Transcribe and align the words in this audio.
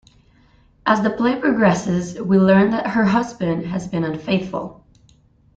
As 0.83 1.03
the 1.03 1.11
play 1.11 1.35
progresses, 1.39 2.19
we 2.19 2.39
learn 2.39 2.71
that 2.71 2.87
her 2.87 3.03
husband 3.05 3.67
has 3.67 3.87
been 3.87 4.03
unfaithful. 4.03 4.83